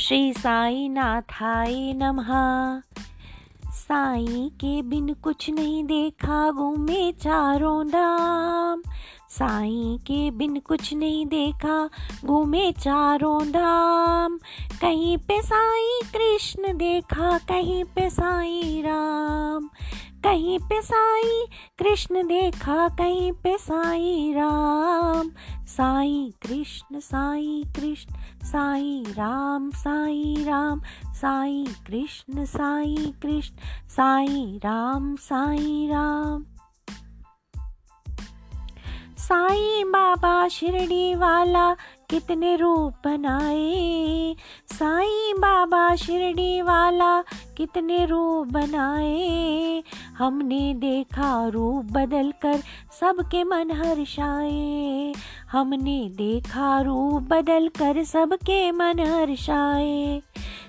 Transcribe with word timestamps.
श्री 0.00 0.32
साई 0.32 0.88
नाथाय 0.88 1.92
नमः। 1.92 2.28
साई 3.70 4.50
के 4.54 4.82
बिन 4.82 5.14
कुछ 5.14 5.50
नहीं 5.50 5.84
देखा 5.84 6.50
घूमे 6.50 7.12
चारों 7.12 7.86
धाम 7.86 8.82
साई 9.30 9.98
के 10.00 10.30
बिन 10.30 10.58
कुछ 10.58 10.94
नहीं 10.94 11.26
देखा 11.26 11.90
घूमे 12.24 12.72
चारों 12.72 13.48
धाम 13.48 14.38
कहीं 14.80 15.16
पे 15.16 15.42
साई 15.42 16.00
कृष्ण 16.16 16.76
देखा, 16.76 17.38
कहीं 17.38 17.84
पे 17.84 18.10
साई 18.10 18.82
राम। 18.86 19.70
कहीं 20.24 20.58
पे 20.58 20.82
साई 20.82 21.46
कृष्ण 21.78 22.26
देखा, 22.26 22.88
कहीं 22.88 23.32
पे 23.32 23.58
साई 23.58 24.32
राम। 24.36 24.77
साई 25.68 26.32
कृष्ण 26.42 27.00
साई 27.00 27.64
कृष्ण, 27.76 28.14
साई 28.46 29.04
राम 29.08 29.70
साई 29.70 30.36
राम, 30.38 30.80
साई 31.06 31.66
कृष्ण 31.86 32.44
साई 32.44 33.14
कृष्ण, 33.22 33.56
साई 33.88 34.58
राम 34.58 35.16
साई 35.16 35.88
राम। 35.90 36.44
साई 39.18 39.84
बाबा 39.84 40.48
शिरडी 40.48 41.14
वाला 41.14 41.74
कितने 42.10 42.56
रूप 42.56 42.94
बनाए। 43.04 44.36
साई 44.72 45.32
बाबा 45.38 45.96
शिरडी 45.96 46.62
वाला 46.62 47.22
कितने 47.56 48.06
रूप 48.06 48.46
बनाए। 48.46 49.82
हमने 50.18 50.74
देखा 50.74 51.48
रूप 51.48 51.84
बदल 51.84 52.32
कर 52.42 52.62
सबके 53.00 53.44
मन 53.44 53.70
हर्षाए। 53.70 55.14
हमने 55.52 56.08
देखा 56.08 56.80
रूप 56.80 57.22
बदल 57.22 57.68
कर 57.68 58.04
सबके 58.04 58.72
मन 58.72 59.00
हर्षाए। 59.00 60.22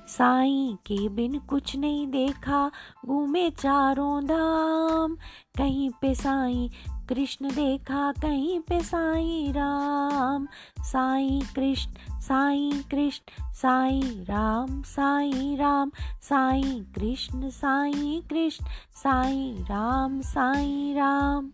साई 0.10 0.78
के 0.86 1.10
बिन 1.10 1.40
कुछ 1.40 1.76
नहीं 1.76 2.08
देखा, 2.08 2.72
घूमे 3.06 3.50
चारों 3.50 4.26
धाम। 4.26 5.16
कहीं 5.58 5.90
पे 6.02 6.16
साई 6.16 6.70
कृष्ण 7.10 7.50
देखा, 7.50 8.12
कहीं 8.12 8.60
पे 8.60 8.80
साई 8.80 9.52
राम। 9.52 10.48
साई 10.80 11.42
कृष्ण 11.56 12.20
साई 12.20 12.72
कृष्ण, 12.92 13.54
साई 13.54 14.02
राम 14.02 14.82
साई 14.82 15.56
राम। 15.56 15.92
साई 16.22 16.86
कृष्ण 16.96 17.50
साई 17.50 18.24
कृष्ण, 18.30 18.66
साई 18.92 19.58
राम 19.60 20.22
साई 20.22 20.94
राम। 20.94 21.52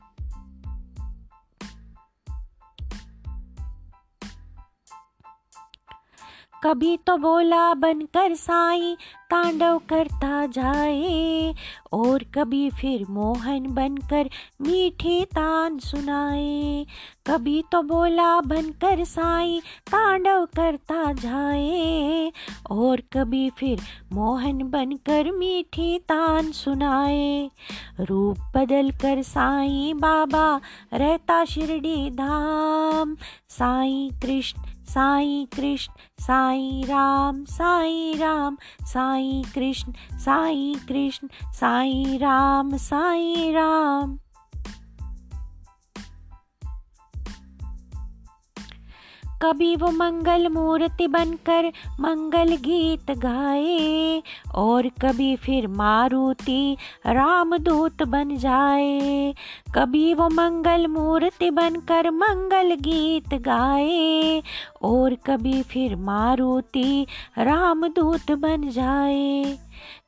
कभी 6.65 6.97
तो 6.97 7.17
बोला 7.17 7.73
बनकर 7.73 8.35
साई, 8.35 8.97
तांडव 9.29 9.81
करता 9.89 10.45
जाए। 10.45 11.55
और 11.93 12.23
कभी 12.23 12.69
फिर 12.69 13.05
मोहन 13.09 13.73
बनकर 13.73 14.29
मीठी 14.61 15.25
तान 15.25 15.79
सुनाए। 15.79 16.85
कभी 17.27 17.63
तो 17.71 17.81
बोला, 17.81 18.41
बनकर 18.41 19.03
साई, 19.03 19.61
तांडव 19.87 20.45
करता 20.45 21.13
जाए। 21.13 22.31
और 22.71 23.01
कभी 23.13 23.49
फिर 23.49 23.81
मोहन 24.13 24.57
बनकर 24.57 25.31
मीठी 25.31 25.99
तान 25.99 26.51
सुनाए। 26.51 27.49
रूप 27.99 28.37
बदल 28.57 28.91
कर 28.91 29.21
साई 29.21 29.93
बाबा 29.95 30.61
रहता 30.93 31.45
शिरडी 31.45 32.09
धाम। 32.09 33.15
साई 33.49 34.09
कृष्ण 34.21 34.61
साई 34.85 35.47
कृष्ण, 35.55 35.93
साई 36.19 36.83
राम 36.83 37.45
साई 37.45 38.13
राम, 38.17 38.57
साई 38.81 39.43
कृष्ण 39.55 39.93
साई 40.17 40.75
कृष्ण, 40.87 41.27
साई 41.53 42.17
राम 42.17 42.77
साई 42.77 43.51
राम। 43.51 44.19
कभी 49.41 49.75
वो 49.75 49.89
मंगल 49.91 50.47
मूर्ति 50.47 51.07
बनकर 51.07 51.71
मंगल 51.99 52.55
गीत 52.55 53.11
गाए, 53.11 54.21
और 54.55 54.87
कभी 55.01 55.35
फिर 55.35 55.67
मारुति 55.67 56.77
रामदूत 57.07 58.03
बन 58.03 58.35
जाए। 58.37 59.33
कभी 59.75 60.13
वो 60.13 60.29
मंगल 60.29 60.87
मूर्ति 60.87 61.49
बनकर 61.49 62.09
मंगल 62.11 62.75
गीत 62.75 63.33
गाए, 63.33 64.41
और 64.83 65.15
कभी 65.25 65.61
फिर 65.63 65.95
मारुति 65.95 67.05
रामदूत 67.37 68.31
बन 68.31 68.69
जाए। 68.69 69.57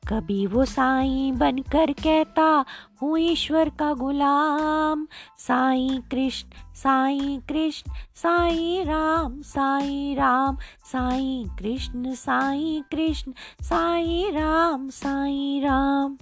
कभी 0.08 0.46
वो 0.46 0.64
साईं 0.64 1.38
बनकर 1.38 1.92
कहता 1.92 2.64
हूँ 3.02 3.18
ईश्वर 3.18 3.68
का 3.68 3.92
गुलाम। 3.94 5.06
साई 5.38 6.00
कृष्ण 6.10 6.48
साई 6.74 7.40
कृष्ण, 7.48 7.92
साई 8.14 8.84
राम 8.84 9.42
साई 9.42 10.14
राम, 10.14 10.56
साई 10.84 11.44
कृष्ण 11.58 12.14
साई 12.14 12.82
कृष्ण, 12.90 13.32
साई 13.62 14.30
राम 14.30 14.88
साई 14.88 15.60
राम। 15.64 16.16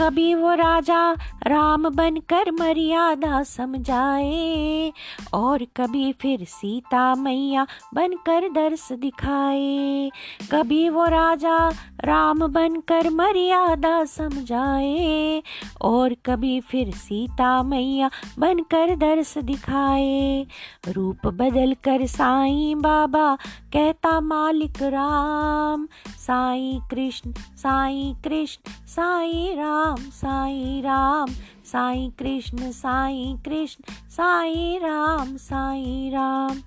कभी 0.00 0.34
वो 0.34 0.52
राजा 0.54 1.12
राम 1.46 1.88
बनकर 1.88 2.50
मर्यादा 2.50 3.42
समझाए, 3.42 4.92
और 5.34 5.64
कभी 5.76 6.12
फिर 6.12 6.44
सीता 6.44 7.14
मैया 7.14 7.66
बनकर 7.94 8.48
दर्श 8.48 8.86
दिखाए। 8.92 10.10
कभी 10.52 10.88
वो 10.88 11.04
राजा 11.06 11.56
राम 12.04 12.46
बनकर 12.46 13.10
मर्यादा 13.10 14.04
समझाए, 14.04 15.42
और 15.82 16.16
कभी 16.26 16.60
फिर 16.60 16.90
सीता 16.92 17.62
मैया 17.62 18.10
बनकर 18.38 18.96
दर्श 18.96 19.36
दिखाए। 19.38 20.46
रूप 20.88 21.26
बदल 21.26 21.74
कर 21.84 22.06
साईं 22.06 22.80
बाबा 22.82 23.34
कहता 23.72 24.20
मालिक 24.20 24.82
राम, 24.82 25.88
साईं 26.18 26.80
कृष्ण 26.90 27.32
साईं 27.32 28.14
कृष्ण 28.24 28.79
साईं 28.90 29.56
राम 29.56 29.96
साई 29.96 30.80
राम 30.80 31.28
साई 31.64 32.08
कृष्ण 32.18 32.70
साई 32.70 33.34
कृष्ण 33.44 33.94
साई 34.10 34.78
राम 34.82 35.36
साई 35.36 36.10
राम। 36.12 36.60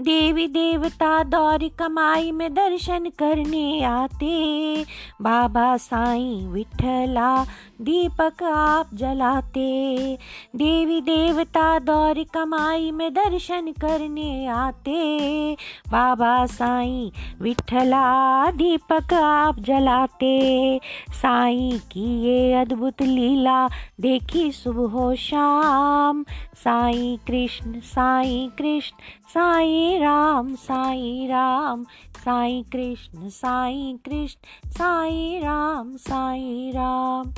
देवी 0.00 0.46
देवता 0.46 1.22
दौर 1.22 1.70
कमाई 1.78 2.32
में 2.32 2.54
दर्शन 2.54 3.10
करने 3.18 3.84
आते। 3.84 4.84
बाबा 5.22 5.76
साईं 5.76 6.48
विठला, 6.48 7.44
दीपक 7.80 8.42
आप 8.42 8.90
जलाते। 8.94 10.18
देवी 10.56 11.00
देवता 11.00 11.78
दौर 11.78 12.24
कमाई 12.34 12.90
में 12.90 13.14
दर्शन 13.14 13.72
करने 13.80 14.46
आते। 14.46 15.56
बाबा 15.88 16.46
साईं 16.46 17.10
विठला, 17.42 18.50
दीपक 18.50 19.14
आप 19.14 19.60
जलाते। 19.60 20.80
साईं 21.10 21.78
की 21.78 22.22
ये 22.22 22.54
अद्भुत 22.54 23.02
लीला 23.02 23.68
देखी 24.00 24.52
सुबह 24.52 25.14
शाम। 25.14 26.24
साईं 26.54 27.16
कृष्ण 27.16 27.80
साईं 27.80 28.48
कृष्ण, 28.48 28.96
साईं 29.28 29.81
राम 29.90 30.54
साई 30.54 31.26
राम 31.26 31.84
साई 32.16 32.62
कृष्ण 32.72 33.28
साई 33.28 33.98
कृष्ण 34.04 34.70
साई 34.70 35.40
राम 35.42 35.96
साई 35.96 36.72
राम। 36.74 37.32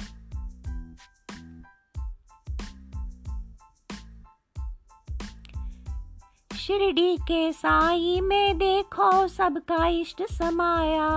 शिरडी 6.67 7.17
के 7.17 7.53
साई 7.53 8.21
में 8.21 8.59
देखो 8.59 9.29
सबका 9.29 9.87
इष्ट 9.87 10.23
समाया। 10.23 11.09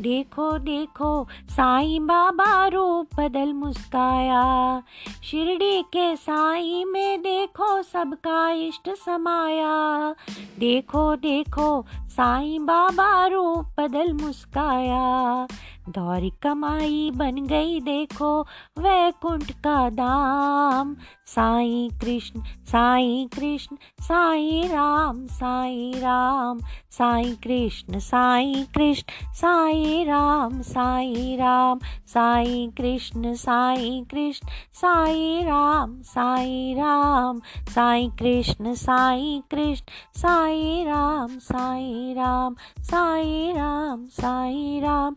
देखो 0.00 0.58
देखो, 0.58 1.28
साई 1.48 1.98
बाबा 1.98 2.66
रूप 2.66 3.08
बदल 3.20 3.52
मुस्काया। 3.52 4.82
शिरडी 5.24 5.82
के 5.82 6.16
साई 6.16 6.84
में 6.84 7.20
देखो 7.20 7.82
सबका 7.82 8.50
इष्ट 8.50 8.90
समाया। 8.90 10.14
देखो 10.58 11.16
देखो, 11.16 11.86
साई 11.92 12.58
बाबा 12.58 13.26
रूप 13.26 13.80
बदल 13.80 14.12
मुस्काया। 14.12 15.46
दौरी 15.88 16.32
कमाई 16.42 17.10
बन 17.14 17.46
गई, 17.46 17.80
देखो 17.80 18.40
वैकुंठ 18.78 19.50
का 19.50 19.90
दाम। 19.90 20.96
साई 21.26 21.90
कृष्ण 22.00 22.40
साई 22.40 23.28
कृष्ण, 23.34 23.76
साई 24.00 24.62
राम, 24.66 25.26
साईं 25.26 26.00
राम। 26.00 26.58
साई 26.90 27.24
कृष्ण 27.24 27.98
साई 27.98 28.66
कृष्ण, 28.74 29.32
साई 29.34 30.04
राम, 30.04 30.62
साईं 30.62 31.38
राम। 31.38 31.78
साई 32.06 32.68
कृष्ण 32.76 33.34
साई 33.34 34.04
कृष्ण, 34.10 34.48
साई 34.74 35.42
राम 35.44 36.02
साई 36.02 36.74
राम। 36.74 37.40
साई 37.68 38.08
कृष्ण 38.08 38.74
साई 38.74 39.42
कृष्ण, 39.50 39.84
साई 40.20 40.84
राम, 40.84 41.38
साईं 41.38 42.14
राम। 42.14 42.56
साई 42.80 43.52
राम 43.52 44.06
साई 44.06 44.80
राम 44.80 45.16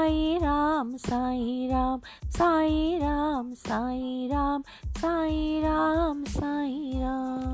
साईं 0.00 0.40
राम 0.40 0.96
साईं 0.96 1.68
राम 1.70 2.00
साईं 2.36 3.00
राम 3.00 3.52
साईं 3.54 4.30
राम 4.30 4.62
साईं 4.96 5.62
राम 5.62 6.24
साईं 6.24 7.00
राम 7.02 7.49